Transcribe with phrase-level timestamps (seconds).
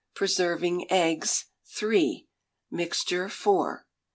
[0.15, 2.27] Preserving Eggs, (3)
[2.71, 3.85] Mixture for.